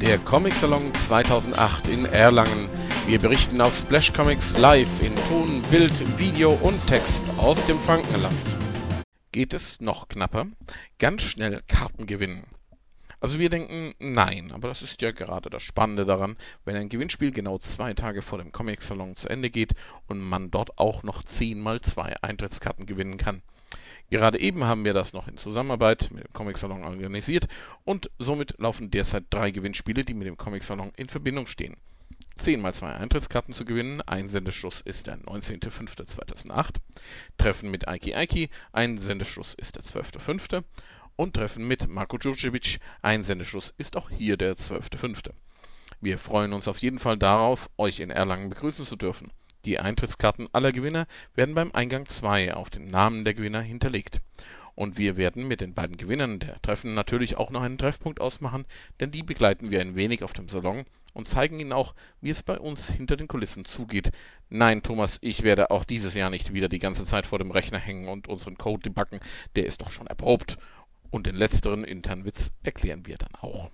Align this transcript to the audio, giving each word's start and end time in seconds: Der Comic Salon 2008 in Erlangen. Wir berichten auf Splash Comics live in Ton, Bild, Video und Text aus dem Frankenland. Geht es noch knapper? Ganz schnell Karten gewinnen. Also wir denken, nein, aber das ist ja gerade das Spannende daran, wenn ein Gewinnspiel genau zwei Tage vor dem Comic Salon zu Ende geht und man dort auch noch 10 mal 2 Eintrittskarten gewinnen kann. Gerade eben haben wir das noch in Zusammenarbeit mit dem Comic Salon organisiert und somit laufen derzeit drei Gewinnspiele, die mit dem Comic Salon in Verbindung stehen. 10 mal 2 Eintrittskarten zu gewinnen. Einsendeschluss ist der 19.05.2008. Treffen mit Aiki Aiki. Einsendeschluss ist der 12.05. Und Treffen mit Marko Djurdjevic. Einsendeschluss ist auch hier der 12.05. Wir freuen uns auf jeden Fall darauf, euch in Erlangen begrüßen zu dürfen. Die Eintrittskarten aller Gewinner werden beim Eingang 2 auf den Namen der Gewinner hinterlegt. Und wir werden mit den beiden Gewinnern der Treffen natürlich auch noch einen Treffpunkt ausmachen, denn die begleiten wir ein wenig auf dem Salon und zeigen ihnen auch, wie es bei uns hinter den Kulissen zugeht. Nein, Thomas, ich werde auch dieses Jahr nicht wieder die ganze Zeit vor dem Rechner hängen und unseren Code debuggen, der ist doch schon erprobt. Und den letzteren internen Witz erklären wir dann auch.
Der 0.00 0.16
Comic 0.18 0.56
Salon 0.56 0.94
2008 0.94 1.88
in 1.88 2.06
Erlangen. 2.06 2.70
Wir 3.04 3.18
berichten 3.18 3.60
auf 3.60 3.76
Splash 3.76 4.14
Comics 4.14 4.56
live 4.56 5.02
in 5.02 5.14
Ton, 5.26 5.60
Bild, 5.70 6.18
Video 6.18 6.52
und 6.52 6.86
Text 6.86 7.24
aus 7.36 7.66
dem 7.66 7.78
Frankenland. 7.78 8.56
Geht 9.30 9.52
es 9.52 9.78
noch 9.82 10.08
knapper? 10.08 10.46
Ganz 10.98 11.20
schnell 11.20 11.60
Karten 11.68 12.06
gewinnen. 12.06 12.46
Also 13.20 13.38
wir 13.38 13.50
denken, 13.50 13.92
nein, 13.98 14.52
aber 14.52 14.68
das 14.68 14.80
ist 14.80 15.02
ja 15.02 15.10
gerade 15.10 15.50
das 15.50 15.62
Spannende 15.62 16.06
daran, 16.06 16.38
wenn 16.64 16.76
ein 16.76 16.88
Gewinnspiel 16.88 17.30
genau 17.30 17.58
zwei 17.58 17.92
Tage 17.92 18.22
vor 18.22 18.38
dem 18.38 18.52
Comic 18.52 18.80
Salon 18.80 19.16
zu 19.16 19.28
Ende 19.28 19.50
geht 19.50 19.74
und 20.06 20.18
man 20.18 20.50
dort 20.50 20.78
auch 20.78 21.02
noch 21.02 21.22
10 21.22 21.60
mal 21.60 21.82
2 21.82 22.22
Eintrittskarten 22.22 22.86
gewinnen 22.86 23.18
kann. 23.18 23.42
Gerade 24.10 24.40
eben 24.40 24.64
haben 24.64 24.84
wir 24.84 24.92
das 24.92 25.12
noch 25.12 25.28
in 25.28 25.36
Zusammenarbeit 25.36 26.10
mit 26.10 26.24
dem 26.24 26.32
Comic 26.32 26.58
Salon 26.58 26.82
organisiert 26.82 27.46
und 27.84 28.10
somit 28.18 28.58
laufen 28.58 28.90
derzeit 28.90 29.24
drei 29.30 29.52
Gewinnspiele, 29.52 30.04
die 30.04 30.14
mit 30.14 30.26
dem 30.26 30.36
Comic 30.36 30.64
Salon 30.64 30.92
in 30.96 31.08
Verbindung 31.08 31.46
stehen. 31.46 31.76
10 32.36 32.60
mal 32.60 32.74
2 32.74 32.94
Eintrittskarten 32.94 33.54
zu 33.54 33.64
gewinnen. 33.64 34.00
Einsendeschluss 34.00 34.80
ist 34.80 35.06
der 35.06 35.18
19.05.2008. 35.18 36.76
Treffen 37.36 37.70
mit 37.70 37.86
Aiki 37.86 38.14
Aiki. 38.14 38.48
Einsendeschluss 38.72 39.54
ist 39.54 39.76
der 39.76 39.82
12.05. 39.82 40.64
Und 41.16 41.34
Treffen 41.34 41.68
mit 41.68 41.88
Marko 41.88 42.16
Djurdjevic. 42.16 42.78
Einsendeschluss 43.02 43.74
ist 43.76 43.94
auch 43.96 44.08
hier 44.10 44.38
der 44.38 44.56
12.05. 44.56 45.30
Wir 46.00 46.18
freuen 46.18 46.54
uns 46.54 46.66
auf 46.66 46.78
jeden 46.78 46.98
Fall 46.98 47.18
darauf, 47.18 47.68
euch 47.76 48.00
in 48.00 48.08
Erlangen 48.08 48.48
begrüßen 48.48 48.86
zu 48.86 48.96
dürfen. 48.96 49.30
Die 49.64 49.78
Eintrittskarten 49.78 50.48
aller 50.52 50.72
Gewinner 50.72 51.06
werden 51.34 51.54
beim 51.54 51.72
Eingang 51.72 52.06
2 52.06 52.54
auf 52.54 52.70
den 52.70 52.90
Namen 52.90 53.24
der 53.24 53.34
Gewinner 53.34 53.60
hinterlegt. 53.60 54.20
Und 54.74 54.96
wir 54.96 55.18
werden 55.18 55.46
mit 55.46 55.60
den 55.60 55.74
beiden 55.74 55.98
Gewinnern 55.98 56.38
der 56.38 56.60
Treffen 56.62 56.94
natürlich 56.94 57.36
auch 57.36 57.50
noch 57.50 57.60
einen 57.60 57.76
Treffpunkt 57.76 58.20
ausmachen, 58.20 58.64
denn 58.98 59.10
die 59.10 59.22
begleiten 59.22 59.70
wir 59.70 59.80
ein 59.82 59.94
wenig 59.94 60.22
auf 60.22 60.32
dem 60.32 60.48
Salon 60.48 60.86
und 61.12 61.28
zeigen 61.28 61.60
ihnen 61.60 61.72
auch, 61.72 61.94
wie 62.20 62.30
es 62.30 62.42
bei 62.42 62.58
uns 62.58 62.90
hinter 62.90 63.16
den 63.16 63.28
Kulissen 63.28 63.64
zugeht. 63.64 64.10
Nein, 64.48 64.82
Thomas, 64.82 65.18
ich 65.20 65.42
werde 65.42 65.70
auch 65.70 65.84
dieses 65.84 66.14
Jahr 66.14 66.30
nicht 66.30 66.54
wieder 66.54 66.68
die 66.68 66.78
ganze 66.78 67.04
Zeit 67.04 67.26
vor 67.26 67.38
dem 67.38 67.50
Rechner 67.50 67.78
hängen 67.78 68.08
und 68.08 68.28
unseren 68.28 68.56
Code 68.56 68.82
debuggen, 68.82 69.20
der 69.56 69.66
ist 69.66 69.82
doch 69.82 69.90
schon 69.90 70.06
erprobt. 70.06 70.56
Und 71.10 71.26
den 71.26 71.34
letzteren 71.34 71.84
internen 71.84 72.24
Witz 72.24 72.52
erklären 72.62 73.06
wir 73.06 73.18
dann 73.18 73.34
auch. 73.34 73.70